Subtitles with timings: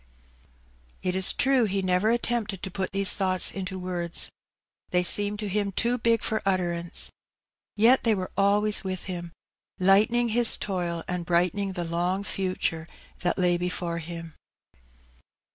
[1.03, 4.31] It is true he never attempted to put these thoughts into words.
[4.89, 7.11] They seemed to him too big for utterance;
[7.75, 9.31] yet they were always with him,
[9.77, 12.87] lightening his toil and brightening the long future
[13.19, 14.33] that lay before him.